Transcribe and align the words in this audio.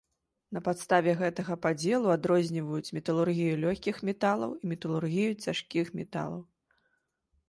На 0.55 0.59
падставе 0.67 1.11
гэтага 1.19 1.57
падзелу 1.65 2.07
адрозніваюць 2.13 2.93
металургію 2.99 3.59
лёгкіх 3.65 3.99
металаў 4.09 4.55
і 4.61 4.71
металургію 4.71 5.31
цяжкіх 5.43 5.85
металаў. 6.01 6.41